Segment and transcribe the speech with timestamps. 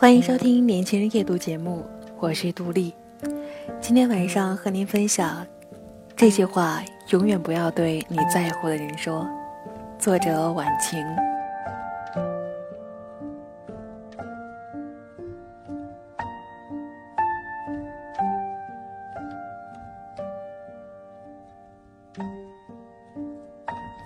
[0.00, 1.84] 欢迎收听《年轻人夜读》节目，
[2.20, 2.94] 我是杜丽。
[3.82, 5.46] 今天晚上和您分享
[6.16, 9.28] 这句话：永远不要对你在乎的人说。
[9.98, 11.04] 作者：晚晴。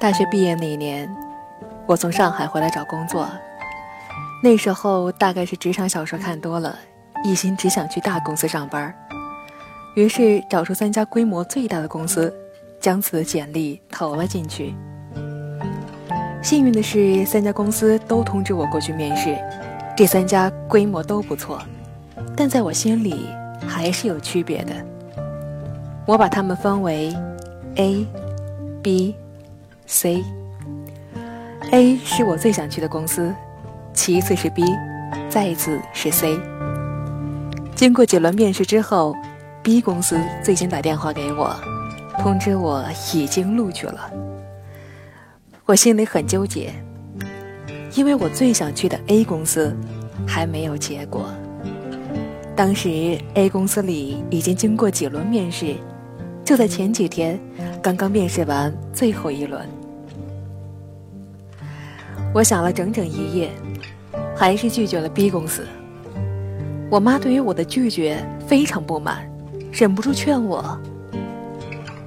[0.00, 1.08] 大学毕业那一年，
[1.86, 3.28] 我从上海回来找工作。
[4.44, 6.78] 那时候大概是职场小说看多了，
[7.24, 8.94] 一心只想去大公司上班，
[9.96, 12.30] 于是找出三家规模最大的公司，
[12.78, 14.74] 将此简历投了进去。
[16.42, 19.34] 幸运的是，三家公司都通知我过去面试，
[19.96, 21.58] 这三家规模都不错，
[22.36, 23.30] 但在我心里
[23.66, 24.74] 还是有区别的。
[26.04, 27.16] 我把它们分为
[27.76, 28.06] A、
[28.82, 29.16] B、
[29.86, 30.22] C。
[31.70, 33.34] A 是我最想去的公司。
[33.94, 34.64] 其次是 B，
[35.30, 36.36] 再一次是 C。
[37.76, 39.14] 经过几轮面试之后
[39.62, 41.54] ，B 公司最先打电话给我，
[42.18, 42.84] 通知我
[43.14, 44.10] 已经录取了。
[45.64, 46.72] 我心里很纠结，
[47.94, 49.74] 因为我最想去的 A 公司
[50.26, 51.26] 还没有结果。
[52.56, 55.74] 当时 A 公司里已经经过几轮面试，
[56.44, 57.40] 就在前几天
[57.80, 59.66] 刚刚面试完最后一轮。
[62.34, 63.50] 我想了整整一夜。
[64.36, 65.66] 还是拒绝了 B 公司。
[66.90, 69.28] 我妈对于我的拒绝非常不满，
[69.72, 70.78] 忍不住劝我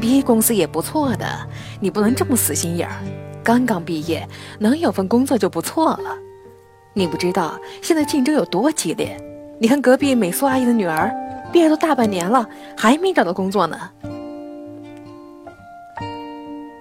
[0.00, 1.26] ：“B 公司也不错的，
[1.80, 2.94] 你不能这么死心眼儿。
[3.44, 4.26] 刚刚毕业，
[4.58, 6.16] 能有份工作就不错了。
[6.94, 9.16] 你不知道现在竞争有多激烈？
[9.58, 11.12] 你看隔壁美苏阿姨的女儿，
[11.52, 13.78] 毕业都大半年了，还没找到工作呢。”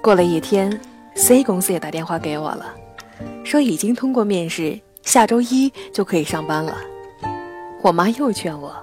[0.02, 0.80] 过了一天
[1.14, 2.66] ，C 公司也打电话给我了，
[3.44, 4.80] 说已经通过面试。
[5.04, 6.78] 下周一就可以上班了，
[7.82, 8.74] 我妈又劝我。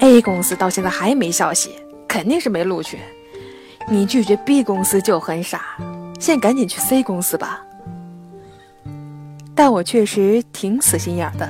[0.00, 1.70] A 公司到现在还没消息，
[2.08, 2.98] 肯定是没录取。
[3.88, 5.76] 你拒绝 B 公司就很傻，
[6.18, 7.64] 现在赶紧去 C 公司吧。
[9.54, 11.48] 但我确实挺死心眼的，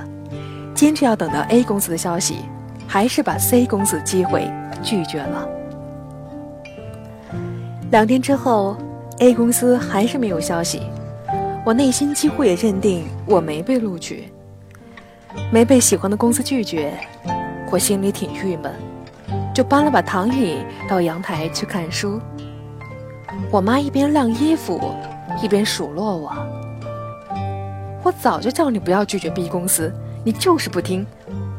[0.74, 2.38] 坚持要等到 A 公司的消息，
[2.86, 4.50] 还是把 C 公司的机会
[4.82, 5.48] 拒绝了。
[7.90, 8.76] 两天之后
[9.20, 10.82] ，A 公司还是没有消息。
[11.64, 14.32] 我内心几乎也认定我没被录取，
[15.52, 16.92] 没被喜欢的公司拒绝，
[17.70, 18.74] 我心里挺郁闷，
[19.54, 20.56] 就搬了把躺椅
[20.88, 22.20] 到阳台去看书。
[23.48, 24.92] 我妈一边晾衣服，
[25.40, 26.32] 一边数落我
[28.02, 29.94] ：“我早就叫你不要拒绝 B 公司，
[30.24, 31.06] 你就是不听。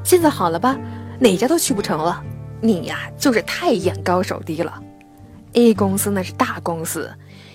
[0.03, 0.77] 现在好了吧，
[1.17, 2.21] 哪家都去不成了。
[2.59, 4.83] 你呀，就是太眼高手低了。
[5.53, 7.09] A 公司那是大公司。”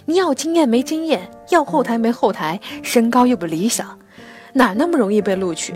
[0.09, 1.21] 你要经验没经验，
[1.51, 3.99] 要后台没后台，身高又不理想，
[4.55, 5.75] 哪那么容易被录取？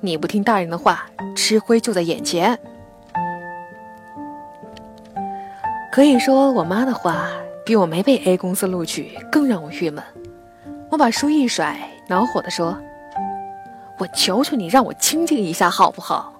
[0.00, 1.04] 你不听大人的话，
[1.36, 2.58] 吃亏就在眼前。
[5.92, 7.28] 可以说，我妈的话
[7.62, 10.02] 比我没被 A 公司录取更让我郁闷。
[10.88, 12.74] 我把书一甩，恼火地说
[14.00, 16.32] ：“我求求你，让我清静一下好不好？”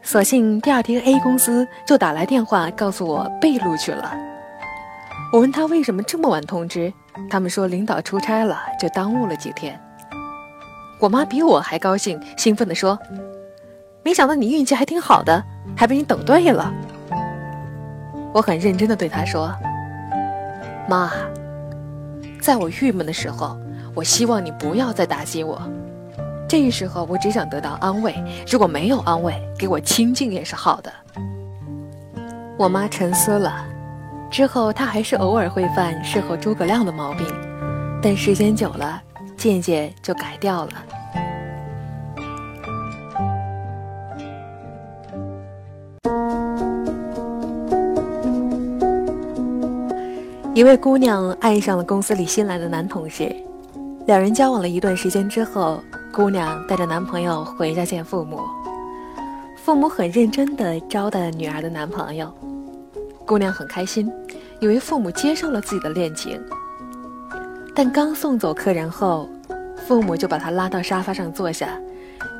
[0.00, 4.29] 所幸第二天 A 公司就打来电话告诉我被录取了。
[5.32, 6.92] 我问他为什么这么晚通知，
[7.30, 9.80] 他们说领导出差了，就耽误了几天。
[10.98, 12.98] 我妈比我还高兴，兴奋地说
[14.02, 15.40] ：“没想到你运气还挺好的，
[15.76, 16.74] 还被你等对了。”
[18.34, 19.54] 我很认真地对她说
[20.90, 21.12] ：“妈，
[22.40, 23.56] 在我郁闷的时候，
[23.94, 25.62] 我希望你不要再打击我。
[26.48, 28.12] 这个时候我只想得到安慰，
[28.50, 30.92] 如果没有安慰，给我清静也是好的。”
[32.58, 33.64] 我妈沉思了。
[34.30, 37.26] 之后，他还是偶尔会犯事后诸葛亮的毛病，
[38.00, 39.02] 但时间久了，
[39.36, 40.70] 渐渐就改掉了。
[50.54, 53.34] 一位姑娘爱上了公司里新来的男同事，
[54.06, 55.82] 两人交往了一段时间之后，
[56.12, 58.40] 姑娘带着男朋友回家见父母，
[59.56, 62.32] 父母很认真地招待女儿的男朋友。
[63.30, 64.12] 姑娘很开心，
[64.58, 66.42] 以为父母接受了自己的恋情。
[67.76, 69.30] 但刚送走客人后，
[69.86, 71.68] 父母就把她拉到沙发上坐下，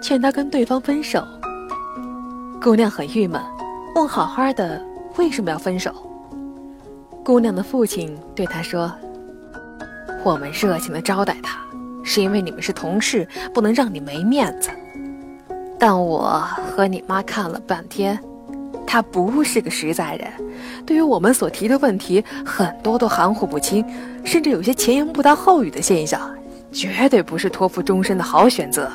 [0.02, 1.24] 劝她跟对方分手。
[2.60, 3.40] 姑娘很郁闷，
[3.94, 4.84] 问好好的
[5.16, 5.94] 为什么要分手？
[7.24, 8.92] 姑娘的父亲对她说
[10.24, 11.60] ：“我们热情的招待他，
[12.02, 14.68] 是因为你们是同事，不能让你没面子。
[15.78, 16.44] 但我
[16.74, 18.18] 和你妈看了半天，
[18.92, 20.28] 他不是个实在人，
[20.84, 23.84] 对于我们所提的问题，很多都含糊不清，
[24.24, 26.20] 甚至有些前言不搭后语的现象。”
[26.72, 28.90] 绝对不是托付终身的好选择。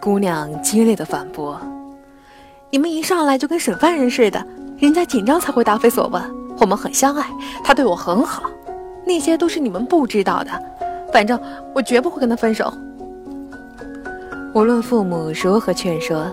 [0.00, 1.60] 姑娘激烈的反驳
[2.72, 4.42] ：“你们一上来就跟审犯人似的，
[4.78, 6.22] 人家紧张才会答非所问。
[6.58, 7.26] 我们很相爱，
[7.62, 8.44] 他对我很好，
[9.06, 10.50] 那些都是你们不知道的。
[11.12, 11.38] 反正
[11.74, 12.72] 我绝不会跟他分手。”
[14.54, 16.26] 无论父母如何劝说，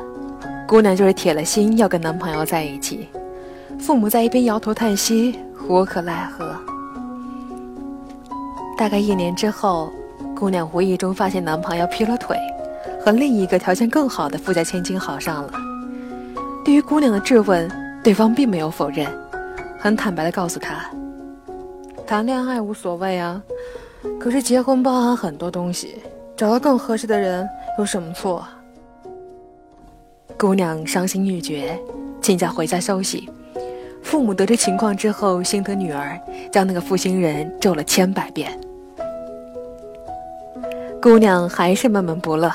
[0.68, 3.07] 姑娘就是铁了心要跟男朋友在一起。
[3.80, 6.56] 父母在一边摇头叹息，无可奈何。
[8.77, 9.92] 大概一年之后，
[10.36, 12.38] 姑娘无意中发现男朋友劈了腿，
[13.04, 15.51] 和另一个条件更好的富家千金好上了。
[16.63, 17.69] 对于姑娘的质问，
[18.04, 19.07] 对方并没有否认，
[19.80, 20.89] 很坦白的告诉她
[22.07, 23.42] ：“谈恋爱无所谓啊，
[24.19, 26.01] 可是结婚包含很多东西，
[26.38, 28.45] 找到更合适的人有什么错？”
[30.44, 31.80] 姑娘伤心欲绝，
[32.22, 33.30] 请假回家休息。
[34.01, 36.19] 父母得知情况之后，心疼女儿，
[36.51, 38.60] 将那个负心人咒了千百遍。
[41.01, 42.54] 姑娘还是闷闷不乐，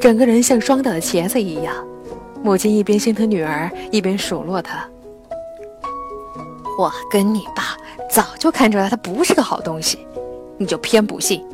[0.00, 1.76] 整个人像霜打的茄子一样。
[2.42, 4.88] 母亲一边心疼女儿，一边数落她
[6.80, 7.76] ：“我跟你爸
[8.10, 9.98] 早就看出来他不是个好东西，
[10.56, 11.44] 你就偏不信。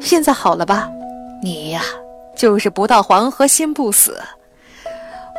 [0.00, 0.88] 现在好了吧？
[1.42, 1.82] 你呀，
[2.34, 4.18] 就是不到黄河心不死。”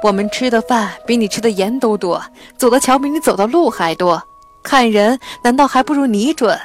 [0.01, 2.21] 我们吃的饭比你吃的盐都多，
[2.57, 4.21] 走的桥比你走的路还多，
[4.63, 6.57] 看人难道还不如你准？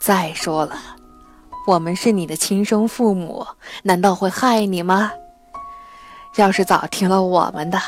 [0.00, 0.76] 再说了，
[1.66, 3.46] 我们是你的亲生父母，
[3.84, 5.12] 难道会害你吗？
[6.36, 7.78] 要是早听了我们的，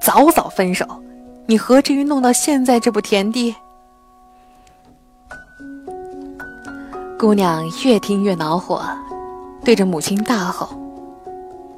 [0.00, 0.86] 早早分手，
[1.46, 3.54] 你何至于弄到现在这步田地？
[7.18, 8.84] 姑娘越听越恼火，
[9.64, 10.68] 对着母亲大吼：“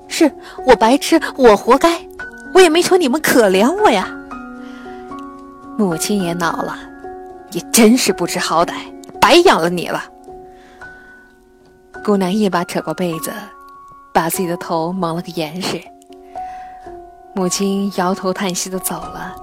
[0.09, 0.31] 是
[0.67, 1.99] 我白痴，我活该！”
[2.57, 4.09] 我也没求你们可怜我呀。
[5.77, 6.75] 母亲也恼了，
[7.53, 8.73] 也真是不知好歹，
[9.21, 10.03] 白养了你了。
[12.03, 13.31] 姑娘一把扯过被子，
[14.11, 15.79] 把自己的头蒙了个严实。
[17.35, 19.37] 母亲摇头叹息的走了。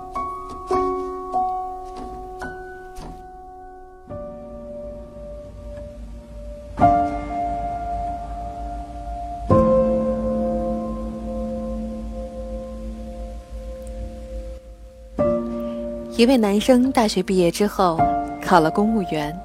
[16.24, 18.00] 一位男生大学毕业之后
[18.42, 19.38] 考了公务员，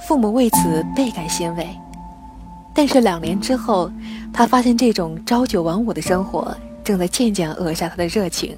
[0.00, 1.68] 父母为此倍感欣慰。
[2.72, 3.92] 但是两年之后，
[4.32, 8.56] 他发现这种朝九晚五的生活正在渐渐扼杀他的热情，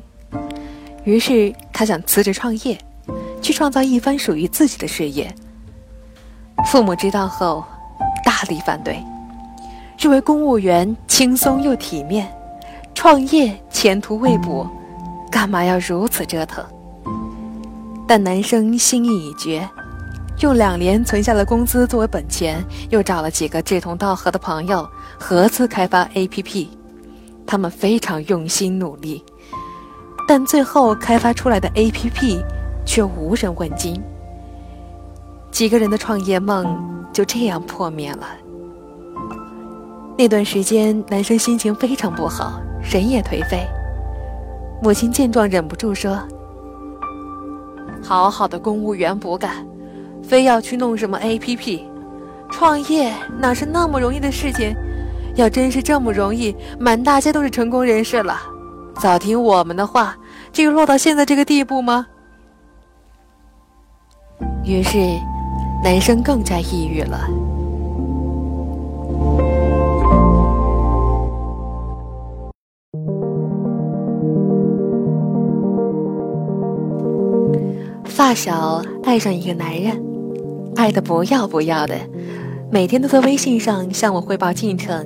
[1.03, 2.79] 于是他想辞职创业，
[3.43, 5.29] 去创造一番属于自己的事业。
[6.67, 7.65] 父母知道后，
[8.25, 9.03] 大力反对，
[9.99, 12.33] 认为公务员轻松又体面，
[12.95, 14.65] 创业前途未卜，
[15.33, 16.65] 干嘛要如此折腾？
[18.07, 19.69] 但男生心意已决，
[20.41, 24.87] 用两年存下的工资作为本钱，又找了几个志同道合的朋友，
[25.19, 26.69] 合资开发 APP。
[27.47, 29.23] 他们非常用心努力，
[30.27, 32.43] 但最后开发出来的 APP
[32.87, 34.03] 却无人问津。
[35.51, 38.27] 几个人的创业梦就这样破灭了。
[40.17, 43.67] 那段时间，男生心情非常不好，人也颓废。
[44.83, 46.19] 母亲见状，忍不住说。
[48.05, 49.67] 好好的公务员不干，
[50.23, 51.81] 非要去弄什么 APP，
[52.51, 54.77] 创业哪是那么容易的事情？
[55.35, 58.41] 要真是这么容易，满大街都是成功人士了。
[59.01, 60.17] 早听我们的话，
[60.53, 62.07] 至于落到现在这个地步吗？
[64.65, 64.99] 于是，
[65.83, 67.27] 男生更加抑郁了。
[78.15, 80.01] 发小爱上一个男人，
[80.77, 81.97] 爱的不要不要的，
[82.71, 85.05] 每天都在微信上向我汇报进程。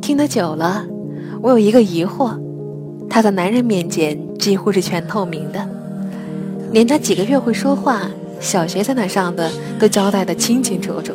[0.00, 0.86] 听得久了，
[1.42, 2.34] 我有一个疑惑：
[3.10, 5.68] 他在男人面前几乎是全透明的，
[6.72, 8.10] 连他几个月会说话、
[8.40, 11.12] 小学在哪上的都交代的清清楚楚。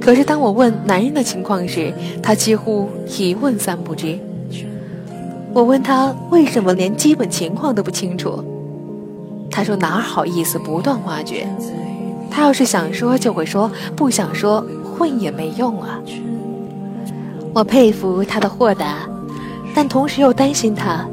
[0.00, 2.88] 可是当我问男人的情况时，他几乎
[3.18, 4.18] 一问三不知。
[5.52, 8.42] 我问他为什么连基本情况都不清楚。
[9.54, 11.46] 他说哪好意思不断挖掘，
[12.28, 16.00] 他要是想说就会说，不想说混也没用啊。
[17.54, 19.08] 我佩服他的豁达，
[19.72, 21.06] 但同时又担心他，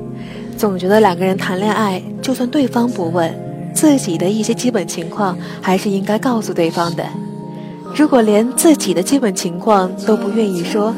[0.57, 3.31] 总觉得两个人谈恋爱，就算对方不问，
[3.75, 7.05] 自己的一些基本情况还是应该告诉对方的。
[7.95, 10.91] 如果连自己的基本情况都不愿意说，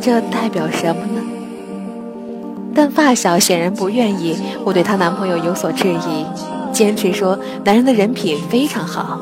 [0.00, 1.20] 这代表什么呢？
[2.78, 6.24] 但发小显然不愿意我对她男朋友有所质疑，
[6.72, 9.18] 坚持说男人的人品非常好。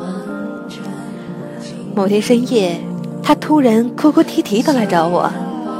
[1.94, 2.78] 某天深夜。
[3.22, 5.28] 他突然哭哭啼啼的来找我，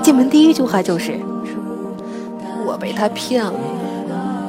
[0.03, 1.17] 进门第一句话就是
[2.67, 3.53] ：“我被他骗了。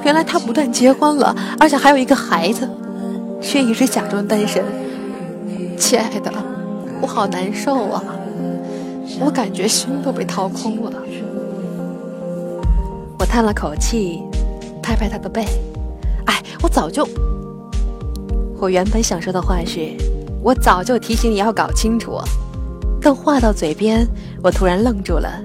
[0.03, 2.67] 原来他不但结婚了，而且还有一个孩子，
[3.39, 4.63] 却一直假装单身。
[5.77, 6.33] 亲爱的，
[6.99, 8.03] 我好难受啊！
[9.19, 10.91] 我感觉心都被掏空了。”
[13.19, 14.21] 我叹了口气，
[14.81, 15.45] 拍拍他的背
[16.25, 17.07] ：“哎，我早就……
[18.59, 19.91] 我原本想说的话是，
[20.41, 22.19] 我早就提醒你要搞清楚。”
[23.01, 24.07] 但话到嘴边，
[24.43, 25.41] 我突然愣住了。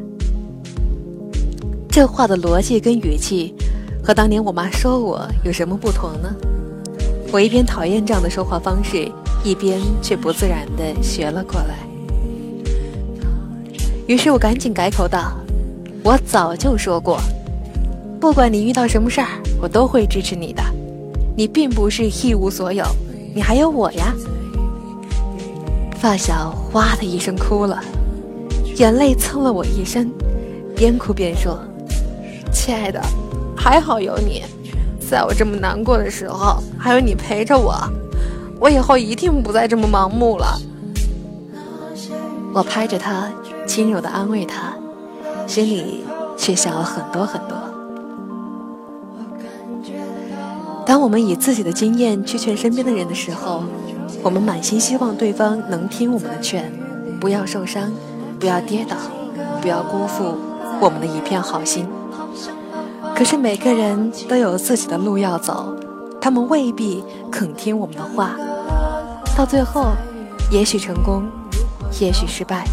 [1.88, 3.54] 这话的逻辑跟语气，
[4.02, 6.34] 和当年我妈说我有什么不同呢？
[7.30, 9.10] 我一边讨厌这样的说话方式，
[9.44, 11.76] 一边却不自然地学了过来。
[14.06, 15.34] 于是我赶紧改口道
[16.02, 17.18] ：“我早就说过，
[18.22, 19.26] 不管你遇到什么事儿，
[19.60, 20.62] 我都会支持你的。
[21.36, 22.84] 你并不是一无所有，
[23.34, 24.14] 你还有我呀。”
[25.98, 27.82] 发小哇的一声哭了，
[28.76, 30.08] 眼泪蹭了我一身，
[30.76, 31.58] 边哭边说
[32.54, 33.02] ：“亲爱的，
[33.56, 34.44] 还好有你，
[35.00, 37.74] 在我这么难过的时候，还有你陪着我，
[38.60, 40.60] 我以后一定不再这么盲目了。”
[42.54, 43.28] 我拍着他，
[43.66, 44.74] 轻柔的安慰他，
[45.44, 46.04] 心里
[46.36, 47.60] 却想了很多很多。
[51.02, 53.64] 我们以自己的经验去劝身边的人的时候，
[54.22, 56.72] 我们满心希望对方能听我们的劝，
[57.20, 57.90] 不要受伤，
[58.38, 58.96] 不要跌倒，
[59.60, 60.36] 不要辜负
[60.80, 61.88] 我们的一片好心。
[63.16, 65.74] 可是每个人都有自己的路要走，
[66.20, 68.36] 他们未必肯听我们的话，
[69.36, 69.88] 到最后，
[70.52, 71.24] 也许成功，
[72.00, 72.64] 也许失败。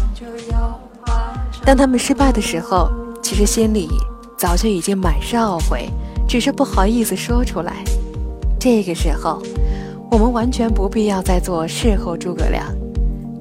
[1.64, 2.88] 当他们失败的时候，
[3.20, 3.88] 其实心里
[4.36, 5.90] 早就已经满是懊悔，
[6.28, 7.82] 只是不好意思说出来。
[8.60, 9.42] 这个时候。
[10.12, 12.66] 我们完全不必要再做事后诸葛亮，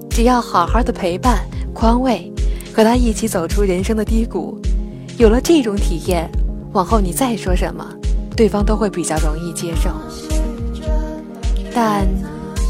[0.08, 1.40] 只要好好的陪伴、
[1.74, 2.32] 宽慰，
[2.72, 4.56] 和他一起走出人生的低谷。
[5.18, 6.30] 有了这种体验，
[6.72, 7.84] 往后你再说什么，
[8.38, 9.90] 对方都会比较容易接受。
[11.74, 12.08] 但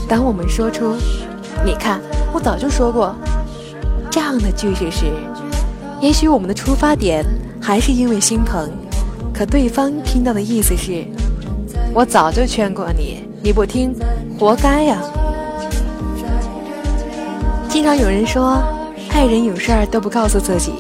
[0.08, 0.96] 当我们说出
[1.66, 2.00] “你看，
[2.32, 3.14] 我早就说过”
[4.10, 5.08] 这样的句式时，
[6.00, 7.26] 也许我们的出发点
[7.62, 8.72] 还是因为心疼，
[9.34, 11.04] 可对方听到的意思是
[11.94, 13.96] ：“我早就劝过你。”你不听，
[14.38, 15.02] 活该呀！
[17.70, 18.62] 经常有人说，
[19.12, 20.74] 爱人有事儿都不告诉自己。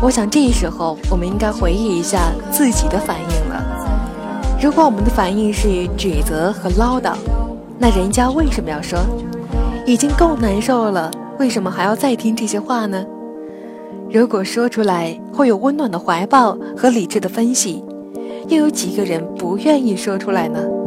[0.00, 3.62] 我想这时候我们应该回忆一下自己的反应了。
[4.58, 7.12] 如果我们的反应是指责和唠叨，
[7.78, 8.98] 那人家为什么要说？
[9.84, 13.04] 已经够难受了，为什么还要再听这些话呢？
[14.10, 17.84] 如果说出来会有温暖的怀抱和理智的分析，
[18.48, 20.81] 又有几个人不愿意说出来呢？